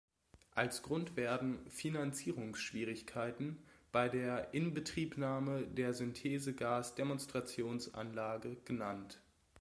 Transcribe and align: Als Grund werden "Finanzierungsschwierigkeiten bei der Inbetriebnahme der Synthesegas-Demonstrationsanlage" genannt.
Als 0.55 0.81
Grund 0.81 1.15
werden 1.15 1.59
"Finanzierungsschwierigkeiten 1.69 3.59
bei 3.91 4.09
der 4.09 4.51
Inbetriebnahme 4.51 5.67
der 5.67 5.93
Synthesegas-Demonstrationsanlage" 5.93 8.57
genannt. 8.65 9.21